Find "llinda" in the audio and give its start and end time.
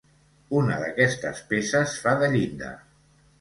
2.37-2.73